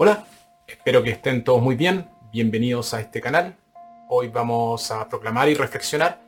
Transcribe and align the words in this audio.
Hola, 0.00 0.24
espero 0.64 1.02
que 1.02 1.10
estén 1.10 1.42
todos 1.42 1.60
muy 1.60 1.74
bien. 1.74 2.06
Bienvenidos 2.30 2.94
a 2.94 3.00
este 3.00 3.20
canal. 3.20 3.56
Hoy 4.08 4.28
vamos 4.28 4.92
a 4.92 5.08
proclamar 5.08 5.48
y 5.48 5.54
reflexionar 5.54 6.20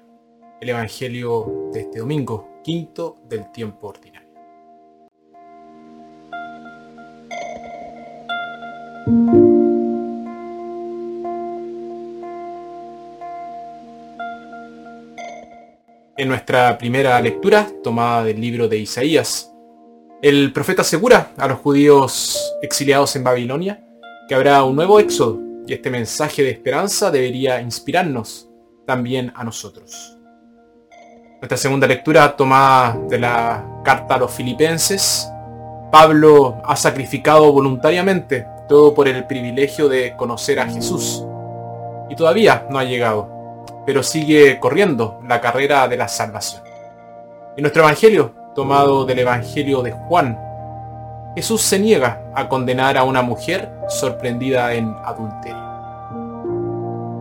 el 0.61 0.71
Evangelio 0.71 1.71
de 1.73 1.83
este 1.83 2.01
domingo, 2.01 2.61
quinto 2.65 3.19
del 3.29 3.53
tiempo 3.53 3.87
ordinario. 3.87 4.29
En 16.17 16.29
nuestra 16.29 16.77
primera 16.77 17.21
lectura, 17.21 17.69
tomada 17.85 18.25
del 18.25 18.41
libro 18.41 18.67
de 18.67 18.79
Isaías, 18.79 19.50
el 20.23 20.53
profeta 20.53 20.83
asegura 20.83 21.33
a 21.37 21.49
los 21.49 21.59
judíos 21.59 22.55
exiliados 22.63 23.17
en 23.17 23.25
Babilonia 23.25 23.85
que 24.29 24.35
habrá 24.35 24.63
un 24.65 24.77
nuevo 24.77 25.01
éxodo 25.01 25.41
y 25.67 25.73
este 25.73 25.91
mensaje 25.91 26.43
de 26.43 26.51
esperanza 26.51 27.11
debería 27.11 27.61
inspirarnos 27.61 28.49
también 28.87 29.33
a 29.35 29.45
nosotros. 29.45 30.17
Nuestra 31.41 31.57
segunda 31.57 31.87
lectura 31.87 32.37
tomada 32.37 32.99
de 33.09 33.19
la 33.19 33.81
carta 33.83 34.17
a 34.17 34.19
los 34.19 34.31
filipenses, 34.31 35.27
Pablo 35.91 36.61
ha 36.65 36.77
sacrificado 36.77 37.51
voluntariamente 37.53 38.47
todo 38.69 38.95
por 38.95 39.09
el 39.09 39.27
privilegio 39.27 39.89
de 39.89 40.15
conocer 40.17 40.61
a 40.61 40.69
Jesús 40.69 41.25
y 42.09 42.15
todavía 42.15 42.67
no 42.71 42.79
ha 42.79 42.85
llegado 42.85 43.41
pero 43.87 44.03
sigue 44.03 44.59
corriendo 44.61 45.21
la 45.27 45.41
carrera 45.41 45.89
de 45.89 45.97
la 45.97 46.09
salvación. 46.09 46.63
En 47.57 47.63
nuestro 47.63 47.83
Evangelio, 47.83 48.33
tomado 48.55 49.05
del 49.05 49.21
Evangelio 49.21 49.83
de 49.83 49.93
Juan, 49.93 50.39
Jesús 51.35 51.63
se 51.63 51.79
niega 51.79 52.23
a 52.35 52.49
condenar 52.49 52.97
a 52.99 53.05
una 53.05 53.23
mujer 53.23 53.71
sorprendida 53.89 54.75
en 54.75 54.95
adulterio. 55.05 55.71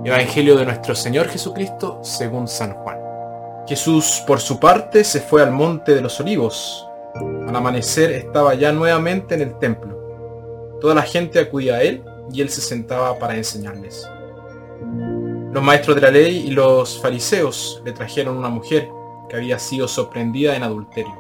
Evangelio 0.04 0.56
de 0.56 0.66
nuestro 0.66 0.96
Señor 0.96 1.28
Jesucristo 1.28 2.00
según 2.02 2.48
San 2.48 2.74
Juan. 2.74 2.98
Jesús, 3.68 4.24
por 4.26 4.40
su 4.40 4.60
parte, 4.60 5.04
se 5.04 5.20
fue 5.20 5.44
al 5.44 5.52
monte 5.52 5.94
de 5.94 6.02
los 6.02 6.20
olivos. 6.20 6.88
Al 7.48 7.56
amanecer 7.56 8.12
estaba 8.12 8.56
ya 8.56 8.72
nuevamente 8.72 9.36
en 9.36 9.42
el 9.42 9.60
templo. 9.60 10.78
Toda 10.82 10.96
la 10.96 11.04
gente 11.04 11.40
acudía 11.40 11.76
a 11.76 11.84
él 11.84 12.04
y 12.32 12.42
él 12.42 12.50
se 12.50 12.62
sentaba 12.62 13.20
para 13.20 13.36
enseñarles. 13.36 14.10
Los 15.52 15.64
maestros 15.64 15.96
de 15.96 16.02
la 16.02 16.12
ley 16.12 16.46
y 16.48 16.52
los 16.52 17.00
fariseos 17.00 17.82
le 17.86 17.92
trajeron 17.92 18.38
una 18.38 18.50
mujer 18.50 18.88
que 19.30 19.36
había 19.36 19.60
sido 19.60 19.88
sorprendida 19.88 20.56
en 20.56 20.64
adulterio. 20.64 21.16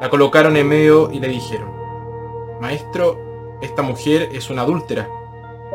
La 0.00 0.10
colocaron 0.10 0.56
en 0.56 0.68
medio 0.68 1.10
y 1.10 1.20
le 1.20 1.28
dijeron, 1.28 1.70
Maestro, 2.60 3.58
esta 3.60 3.82
mujer 3.82 4.28
es 4.32 4.50
una 4.50 4.62
adúltera 4.62 5.08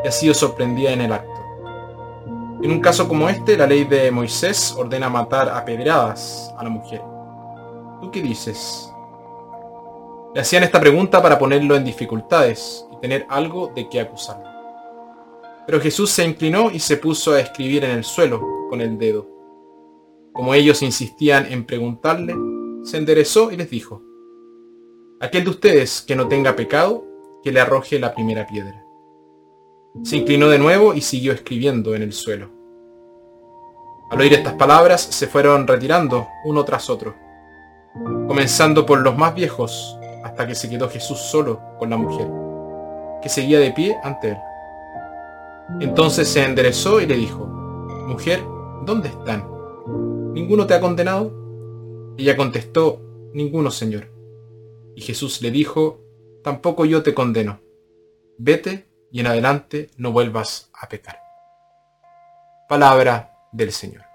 y 0.04 0.08
ha 0.08 0.12
sido 0.12 0.34
sorprendida 0.34 0.92
en 0.92 1.00
el 1.00 1.12
acto. 1.12 1.38
En 2.62 2.70
un 2.70 2.80
caso 2.80 3.08
como 3.08 3.28
este, 3.28 3.56
la 3.56 3.66
ley 3.66 3.84
de 3.84 4.10
Moisés 4.10 4.74
ordena 4.76 5.08
matar 5.08 5.48
a 5.48 5.64
pedradas 5.64 6.52
a 6.58 6.64
la 6.64 6.70
mujer. 6.70 7.00
¿Tú 8.00 8.10
qué 8.10 8.20
dices? 8.20 8.92
Le 10.34 10.40
hacían 10.40 10.64
esta 10.64 10.80
pregunta 10.80 11.22
para 11.22 11.38
ponerlo 11.38 11.76
en 11.76 11.84
dificultades 11.84 12.86
y 12.92 13.00
tener 13.00 13.26
algo 13.28 13.72
de 13.74 13.88
qué 13.88 14.00
acusarlo. 14.00 14.48
Pero 15.66 15.80
Jesús 15.80 16.10
se 16.10 16.24
inclinó 16.24 16.70
y 16.70 16.78
se 16.80 16.96
puso 16.96 17.32
a 17.32 17.40
escribir 17.40 17.84
en 17.84 17.92
el 17.92 18.04
suelo 18.04 18.40
con 18.68 18.80
el 18.80 18.98
dedo. 18.98 19.37
Como 20.38 20.54
ellos 20.54 20.82
insistían 20.82 21.50
en 21.50 21.64
preguntarle, 21.64 22.32
se 22.84 22.96
enderezó 22.96 23.50
y 23.50 23.56
les 23.56 23.70
dijo, 23.70 24.04
Aquel 25.18 25.42
de 25.42 25.50
ustedes 25.50 26.00
que 26.00 26.14
no 26.14 26.28
tenga 26.28 26.54
pecado, 26.54 27.04
que 27.42 27.50
le 27.50 27.58
arroje 27.58 27.98
la 27.98 28.14
primera 28.14 28.46
piedra. 28.46 28.84
Se 30.04 30.16
inclinó 30.16 30.48
de 30.48 30.60
nuevo 30.60 30.94
y 30.94 31.00
siguió 31.00 31.32
escribiendo 31.32 31.96
en 31.96 32.02
el 32.02 32.12
suelo. 32.12 32.50
Al 34.12 34.20
oír 34.20 34.32
estas 34.32 34.52
palabras 34.54 35.00
se 35.00 35.26
fueron 35.26 35.66
retirando 35.66 36.28
uno 36.44 36.64
tras 36.64 36.88
otro, 36.88 37.16
comenzando 38.28 38.86
por 38.86 39.00
los 39.00 39.18
más 39.18 39.34
viejos 39.34 39.98
hasta 40.22 40.46
que 40.46 40.54
se 40.54 40.70
quedó 40.70 40.88
Jesús 40.88 41.18
solo 41.18 41.60
con 41.80 41.90
la 41.90 41.96
mujer, 41.96 42.28
que 43.20 43.28
seguía 43.28 43.58
de 43.58 43.72
pie 43.72 43.96
ante 44.04 44.28
él. 44.28 44.38
Entonces 45.80 46.28
se 46.28 46.44
enderezó 46.44 47.00
y 47.00 47.06
le 47.06 47.16
dijo, 47.16 47.44
Mujer, 48.06 48.40
¿dónde 48.84 49.08
están? 49.08 49.57
¿Ninguno 50.32 50.66
te 50.66 50.74
ha 50.74 50.80
condenado? 50.80 52.14
Ella 52.16 52.36
contestó, 52.36 53.00
Ninguno, 53.32 53.70
Señor. 53.70 54.10
Y 54.94 55.02
Jesús 55.02 55.42
le 55.42 55.50
dijo, 55.50 56.00
Tampoco 56.42 56.84
yo 56.84 57.02
te 57.02 57.14
condeno. 57.14 57.60
Vete 58.38 58.88
y 59.10 59.20
en 59.20 59.26
adelante 59.26 59.90
no 59.96 60.12
vuelvas 60.12 60.70
a 60.72 60.88
pecar. 60.88 61.18
Palabra 62.68 63.34
del 63.52 63.72
Señor. 63.72 64.07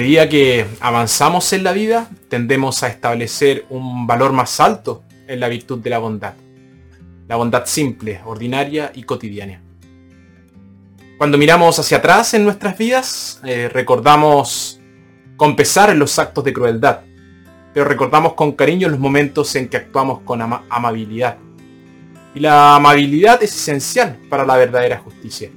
Medida 0.00 0.30
que 0.30 0.64
avanzamos 0.80 1.52
en 1.52 1.62
la 1.62 1.72
vida, 1.72 2.08
tendemos 2.30 2.82
a 2.82 2.88
establecer 2.88 3.66
un 3.68 4.06
valor 4.06 4.32
más 4.32 4.58
alto 4.58 5.02
en 5.28 5.40
la 5.40 5.48
virtud 5.48 5.78
de 5.80 5.90
la 5.90 5.98
bondad. 5.98 6.32
La 7.28 7.36
bondad 7.36 7.66
simple, 7.66 8.18
ordinaria 8.24 8.92
y 8.94 9.02
cotidiana. 9.02 9.60
Cuando 11.18 11.36
miramos 11.36 11.78
hacia 11.78 11.98
atrás 11.98 12.32
en 12.32 12.44
nuestras 12.44 12.78
vidas, 12.78 13.42
eh, 13.44 13.68
recordamos 13.68 14.80
con 15.36 15.54
pesar 15.54 15.94
los 15.94 16.18
actos 16.18 16.44
de 16.44 16.54
crueldad, 16.54 17.00
pero 17.74 17.84
recordamos 17.84 18.32
con 18.32 18.52
cariño 18.52 18.88
los 18.88 18.98
momentos 18.98 19.54
en 19.54 19.68
que 19.68 19.76
actuamos 19.76 20.20
con 20.20 20.40
amabilidad. 20.40 21.36
Y 22.34 22.40
la 22.40 22.74
amabilidad 22.74 23.42
es 23.42 23.54
esencial 23.54 24.16
para 24.30 24.46
la 24.46 24.56
verdadera 24.56 24.96
justicia. 24.96 25.50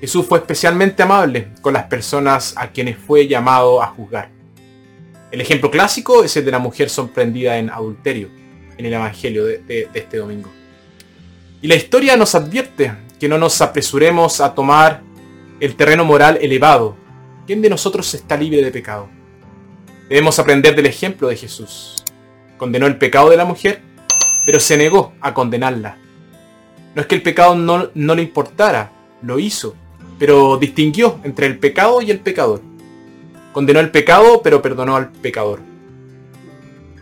Jesús 0.00 0.26
fue 0.26 0.38
especialmente 0.38 1.02
amable 1.02 1.48
con 1.60 1.72
las 1.72 1.84
personas 1.84 2.54
a 2.56 2.70
quienes 2.70 2.96
fue 2.96 3.26
llamado 3.26 3.82
a 3.82 3.88
juzgar. 3.88 4.30
El 5.30 5.40
ejemplo 5.40 5.70
clásico 5.70 6.22
es 6.22 6.36
el 6.36 6.44
de 6.44 6.52
la 6.52 6.60
mujer 6.60 6.88
sorprendida 6.88 7.58
en 7.58 7.68
adulterio, 7.68 8.30
en 8.76 8.86
el 8.86 8.94
Evangelio 8.94 9.44
de, 9.44 9.88
este 9.92 10.18
domingo. 10.18 10.50
Y 11.60 11.66
la 11.66 11.74
historia 11.74 12.16
nos 12.16 12.34
advierte 12.34 12.94
que 13.18 13.28
no 13.28 13.38
nos 13.38 13.60
apresuremos 13.60 14.40
a 14.40 14.54
tomar 14.54 15.02
el 15.58 15.74
terreno 15.74 16.04
moral 16.04 16.38
elevado. 16.40 16.96
¿Quién 17.46 17.60
de 17.60 17.68
nosotros 17.68 18.14
está 18.14 18.36
libre 18.36 18.62
de 18.62 18.70
pecado? 18.70 19.08
Debemos 20.08 20.38
aprender 20.38 20.76
del 20.76 20.86
ejemplo 20.86 21.28
de 21.28 21.36
Jesús. 21.36 21.96
Condenó 22.56 22.86
el 22.86 22.96
pecado 22.98 23.30
de 23.30 23.36
la 23.36 23.44
mujer, 23.44 23.82
pero 24.46 24.60
se 24.60 24.76
negó 24.76 25.12
a 25.20 25.34
condenarla. 25.34 25.98
No 26.94 27.02
es 27.02 27.08
que 27.08 27.16
el 27.16 27.22
pecado 27.22 27.56
no, 27.56 27.90
no 27.94 28.14
le 28.14 28.22
importara, 28.22 28.92
lo 29.22 29.38
hizo, 29.38 29.74
pero 30.18 30.56
distinguió 30.56 31.20
entre 31.22 31.46
el 31.46 31.58
pecado 31.58 32.02
y 32.02 32.10
el 32.10 32.20
pecador. 32.20 32.60
Condenó 33.52 33.80
el 33.80 33.90
pecado, 33.90 34.40
pero 34.42 34.60
perdonó 34.60 34.96
al 34.96 35.10
pecador. 35.10 35.60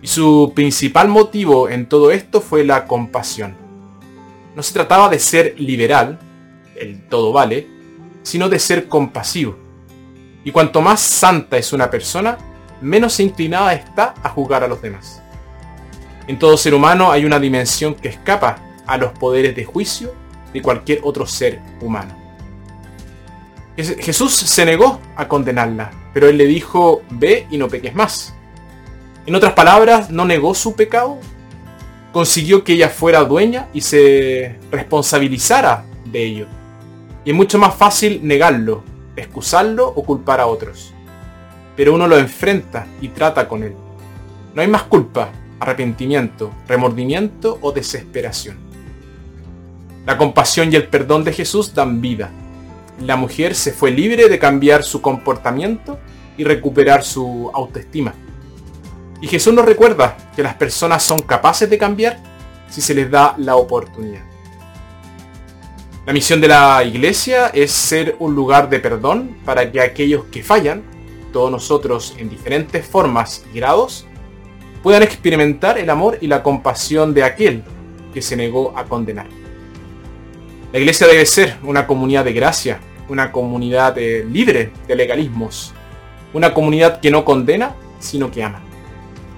Y 0.03 0.07
su 0.07 0.53
principal 0.55 1.09
motivo 1.09 1.69
en 1.69 1.89
todo 1.89 2.11
esto 2.11 2.41
fue 2.41 2.65
la 2.65 2.87
compasión. 2.87 3.57
No 4.55 4.63
se 4.63 4.73
trataba 4.73 5.09
de 5.09 5.19
ser 5.19 5.59
liberal, 5.59 6.19
el 6.77 7.03
todo 7.09 7.33
vale, 7.33 7.67
sino 8.23 8.49
de 8.49 8.59
ser 8.59 8.89
compasivo. 8.89 9.57
Y 10.45 10.51
cuanto 10.51 10.81
más 10.81 11.01
santa 11.01 11.57
es 11.57 11.73
una 11.73 11.91
persona, 11.91 12.39
menos 12.81 13.19
inclinada 13.21 13.73
está 13.73 14.15
a 14.23 14.29
juzgar 14.29 14.63
a 14.63 14.69
los 14.69 14.81
demás. 14.81 15.23
En 16.29 16.39
todo 16.39 16.57
ser 16.57 16.75
humano 16.75 17.11
hay 17.11 17.25
una 17.25 17.39
dimensión 17.39 17.95
que 17.95 18.09
escapa 18.09 18.59
a 18.87 18.97
los 18.97 19.13
poderes 19.13 19.55
de 19.57 19.65
juicio 19.65 20.15
de 20.53 20.63
cualquier 20.63 21.01
otro 21.03 21.27
ser 21.27 21.61
humano. 21.81 22.26
Jesús 23.77 24.35
se 24.35 24.65
negó 24.65 25.01
a 25.17 25.29
condenarla, 25.29 25.91
pero 26.15 26.29
él 26.29 26.39
le 26.39 26.47
dijo, 26.47 27.03
ve 27.11 27.47
y 27.51 27.59
no 27.59 27.69
peques 27.69 27.95
más. 27.95 28.35
En 29.27 29.35
otras 29.35 29.53
palabras, 29.53 30.11
no 30.11 30.25
negó 30.25 30.55
su 30.55 30.75
pecado, 30.75 31.19
consiguió 32.11 32.65
que 32.65 32.73
ella 32.73 32.89
fuera 32.89 33.25
dueña 33.25 33.69
y 33.75 33.83
se 33.83 34.59
responsabilizara 34.71 35.85
de 36.07 36.25
ello. 36.25 36.47
Y 37.25 37.31
es 37.31 37.37
mucho 37.37 37.59
más 37.59 37.75
fácil 37.75 38.21
negarlo, 38.23 38.83
excusarlo 39.15 39.89
o 39.89 40.03
culpar 40.05 40.41
a 40.41 40.47
otros. 40.47 40.95
Pero 41.77 41.93
uno 41.93 42.09
lo 42.09 42.17
enfrenta 42.17 42.87
y 43.03 43.09
trata 43.09 43.47
con 43.47 43.63
él. 43.63 43.75
No 44.55 44.63
hay 44.63 44.69
más 44.69 44.85
culpa, 44.85 45.29
arrepentimiento, 45.61 46.51
remordimiento 46.67 47.59
o 47.61 47.73
desesperación. 47.73 48.57
La 50.07 50.17
compasión 50.17 50.73
y 50.73 50.77
el 50.77 50.89
perdón 50.89 51.25
de 51.25 51.35
Jesús 51.35 51.75
dan 51.75 52.01
vida 52.01 52.31
la 53.01 53.17
mujer 53.17 53.55
se 53.55 53.73
fue 53.73 53.91
libre 53.91 54.29
de 54.29 54.39
cambiar 54.39 54.83
su 54.83 55.01
comportamiento 55.01 55.99
y 56.37 56.45
recuperar 56.45 57.03
su 57.03 57.51
autoestima. 57.53 58.15
Y 59.21 59.27
Jesús 59.27 59.55
nos 59.55 59.65
recuerda 59.65 60.17
que 60.35 60.43
las 60.43 60.55
personas 60.55 61.03
son 61.03 61.21
capaces 61.21 61.69
de 61.69 61.79
cambiar 61.79 62.19
si 62.69 62.81
se 62.81 62.95
les 62.95 63.11
da 63.11 63.35
la 63.39 63.57
oportunidad. 63.57 64.23
La 66.05 66.13
misión 66.13 66.41
de 66.41 66.49
la 66.49 66.85
iglesia 66.85 67.49
es 67.49 67.73
ser 67.73 68.17
un 68.21 68.35
lugar 68.35 68.69
de 68.71 68.79
perdón 68.79 69.39
para 69.45 69.73
que 69.73 69.81
aquellos 69.81 70.25
que 70.27 70.43
fallan, 70.43 70.83
todos 71.33 71.51
nosotros 71.51 72.15
en 72.19 72.29
diferentes 72.29 72.87
formas 72.87 73.45
y 73.53 73.57
grados, 73.57 74.07
puedan 74.83 75.03
experimentar 75.03 75.79
el 75.79 75.91
amor 75.91 76.19
y 76.21 76.29
la 76.29 76.43
compasión 76.43 77.13
de 77.13 77.25
aquel 77.25 77.65
que 78.15 78.23
se 78.23 78.37
negó 78.37 78.73
a 78.79 78.85
condenar. 78.85 79.27
La 80.73 80.79
iglesia 80.79 81.07
debe 81.07 81.25
ser 81.27 81.57
una 81.63 81.87
comunidad 81.87 82.25
de 82.25 82.33
gracia, 82.33 82.81
una 83.09 83.33
comunidad 83.33 83.97
libre 83.97 84.73
de 84.87 84.97
legalismos, 84.97 85.73
una 86.33 86.53
comunidad 86.53 87.01
que 87.01 87.11
no 87.11 87.25
condena, 87.25 87.75
sino 87.99 88.31
que 88.31 88.43
ama. 88.43 88.61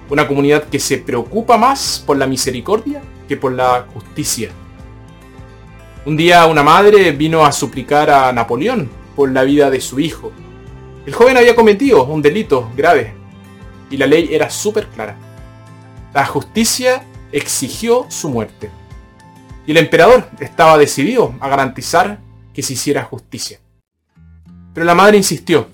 Una 0.09 0.27
comunidad 0.27 0.63
que 0.63 0.79
se 0.79 0.97
preocupa 0.97 1.57
más 1.57 2.03
por 2.05 2.17
la 2.17 2.27
misericordia 2.27 3.01
que 3.27 3.37
por 3.37 3.51
la 3.51 3.85
justicia 3.93 4.49
un 6.05 6.15
día 6.15 6.45
una 6.47 6.63
madre 6.63 7.11
vino 7.11 7.45
a 7.45 7.51
suplicar 7.51 8.09
a 8.09 8.31
Napoleón 8.31 8.89
por 9.15 9.31
la 9.31 9.43
vida 9.43 9.69
de 9.69 9.81
su 9.81 9.99
hijo. 9.99 10.31
El 11.05 11.13
joven 11.13 11.37
había 11.37 11.55
cometido 11.55 12.05
un 12.05 12.21
delito 12.21 12.71
grave 12.75 13.13
y 13.91 13.97
la 13.97 14.07
ley 14.07 14.29
era 14.31 14.49
súper 14.49 14.87
clara. 14.87 15.17
La 16.13 16.25
justicia 16.25 17.03
exigió 17.31 18.05
su 18.09 18.29
muerte. 18.29 18.71
Y 19.69 19.71
el 19.71 19.77
emperador 19.77 20.27
estaba 20.39 20.79
decidido 20.79 21.35
a 21.39 21.47
garantizar 21.47 22.19
que 22.55 22.63
se 22.63 22.73
hiciera 22.73 23.03
justicia. 23.03 23.59
Pero 24.73 24.83
la 24.83 24.95
madre 24.95 25.17
insistió. 25.17 25.67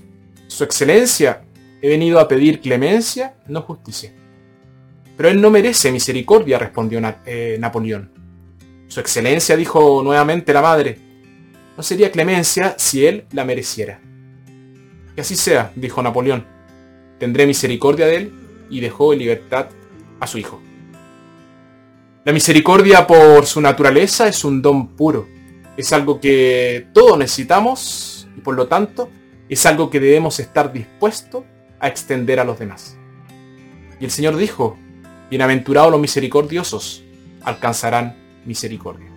Su 0.47 0.65
excelencia, 0.65 1.45
he 1.81 1.87
venido 1.87 2.19
a 2.19 2.27
pedir 2.27 2.59
clemencia, 2.59 3.35
no 3.47 3.61
justicia. 3.61 4.11
Pero 5.15 5.29
él 5.29 5.39
no 5.39 5.49
merece 5.49 5.93
misericordia, 5.93 6.59
respondió 6.59 6.99
eh, 7.25 7.55
Napoleón. 7.57 8.11
Su 8.89 8.99
excelencia, 8.99 9.55
dijo 9.55 10.03
nuevamente 10.03 10.51
la 10.51 10.61
madre, 10.61 10.99
no 11.77 11.81
sería 11.81 12.11
clemencia 12.11 12.75
si 12.77 13.05
él 13.05 13.23
la 13.31 13.45
mereciera. 13.45 14.01
Que 15.15 15.21
así 15.21 15.37
sea, 15.37 15.71
dijo 15.73 16.03
Napoleón. 16.03 16.45
Tendré 17.17 17.47
misericordia 17.47 18.07
de 18.07 18.15
él 18.17 18.33
y 18.69 18.81
dejó 18.81 19.13
en 19.13 19.19
libertad 19.19 19.67
a 20.19 20.27
su 20.27 20.37
hijo. 20.37 20.59
La 22.25 22.33
misericordia 22.33 23.05
por 23.05 23.45
su 23.45 23.61
naturaleza 23.61 24.27
es 24.27 24.43
un 24.43 24.59
don 24.59 24.87
puro. 24.87 25.27
Es 25.77 25.93
algo 25.93 26.19
que 26.19 26.87
todos 26.91 27.19
necesitamos 27.19 28.27
y 28.35 28.41
por 28.41 28.55
lo 28.55 28.67
tanto 28.67 29.11
es 29.47 29.63
algo 29.67 29.91
que 29.91 29.99
debemos 29.99 30.39
estar 30.39 30.73
dispuestos 30.73 31.43
a 31.79 31.87
extender 31.87 32.39
a 32.39 32.43
los 32.43 32.57
demás. 32.57 32.97
Y 33.99 34.05
el 34.05 34.09
Señor 34.09 34.37
dijo, 34.37 34.75
bienaventurados 35.29 35.91
los 35.91 36.01
misericordiosos, 36.01 37.03
alcanzarán 37.43 38.17
misericordia. 38.43 39.14